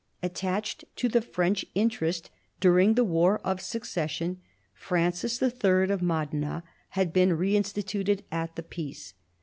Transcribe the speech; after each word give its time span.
Attached 0.23 0.83
to 0.95 1.07
the 1.07 1.21
French 1.21 1.63
interest 1.75 2.31
during 2.59 2.95
the 2.95 3.03
War 3.03 3.37
of 3.43 3.61
Succession, 3.61 4.41
Francis 4.73 5.39
III. 5.43 5.91
of 5.91 6.01
Modena 6.01 6.63
had 6.97 7.13
been 7.13 7.37
reinstated 7.37 8.23
at 8.31 8.55
the 8.55 8.63
peace. 8.63 9.13